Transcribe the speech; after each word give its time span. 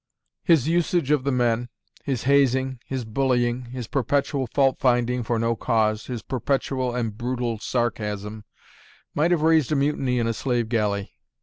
His 0.41 0.67
usage 0.67 1.11
of 1.11 1.25
the 1.25 1.31
men, 1.31 1.69
his 2.03 2.23
hazing, 2.23 2.79
his 2.87 3.05
bullying, 3.05 3.65
his 3.65 3.85
perpetual 3.85 4.47
fault 4.47 4.79
finding 4.79 5.21
for 5.21 5.37
no 5.37 5.55
cause, 5.55 6.07
his 6.07 6.23
perpetual 6.23 6.95
and 6.95 7.15
brutal 7.15 7.59
sarcasm, 7.59 8.43
might 9.13 9.29
have 9.29 9.43
raised 9.43 9.71
a 9.71 9.75
mutiny 9.75 10.17
in 10.17 10.25
a 10.25 10.33
slave 10.33 10.69
galley. 10.69 11.11